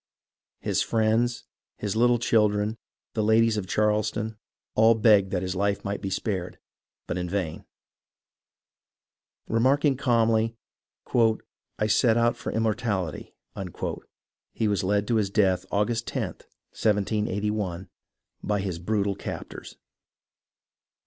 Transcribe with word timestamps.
His 0.61 0.81
friends, 0.81 1.45
his 1.77 1.95
little 1.95 2.17
children, 2.17 2.79
the 3.13 3.21
ladies 3.21 3.55
of 3.55 3.67
Charleston, 3.67 4.35
all 4.73 4.95
begged 4.95 5.29
that 5.29 5.43
his 5.43 5.55
life 5.55 5.85
might 5.85 6.01
be 6.01 6.09
spared, 6.09 6.57
but 7.05 7.19
in 7.19 7.29
vain. 7.29 7.65
Remarking 9.47 9.95
calmly," 9.97 10.57
I 11.77 11.85
set 11.85 12.17
out 12.17 12.35
for 12.35 12.51
immortality," 12.51 13.35
he 14.53 14.67
was 14.67 14.83
led 14.83 15.07
to 15.07 15.17
his 15.17 15.29
death 15.29 15.67
August 15.69 16.07
loth, 16.15 16.47
1781, 16.73 17.87
by 18.41 18.59
his 18.59 18.79
brutal 18.79 19.13
captors. 19.13 19.77